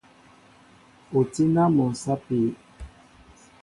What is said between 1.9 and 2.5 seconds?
sapi?